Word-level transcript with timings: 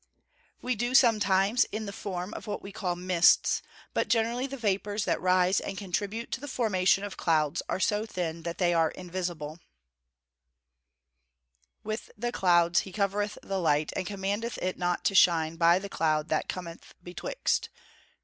_We 0.63 0.73
do, 0.73 0.95
sometimes, 0.95 1.63
in 1.65 1.85
the 1.85 1.93
form 1.93 2.33
of 2.33 2.47
what 2.47 2.63
we 2.63 2.71
call 2.71 2.95
mists, 2.95 3.61
but 3.93 4.07
generally 4.07 4.47
the 4.47 4.57
vapours 4.57 5.05
that 5.05 5.21
rise 5.21 5.59
and 5.59 5.77
contribute 5.77 6.31
to 6.31 6.41
the 6.41 6.47
formation 6.47 7.03
of 7.03 7.17
clouds 7.17 7.61
are 7.69 7.79
so 7.79 8.07
thin 8.07 8.41
that 8.41 8.57
they 8.57 8.73
are 8.73 8.89
invisible. 8.89 9.59
[Verse: 11.85 12.09
"With 12.17 12.33
clouds 12.33 12.79
he 12.79 12.91
covereth 12.91 13.37
the 13.43 13.59
light, 13.59 13.93
and 13.95 14.07
commandeth 14.07 14.57
it 14.57 14.75
not 14.79 15.05
to 15.05 15.13
shine 15.13 15.55
by 15.55 15.77
the 15.77 15.87
cloud 15.87 16.29
that 16.29 16.49
cometh 16.49 16.95
betwixt." 17.03 17.69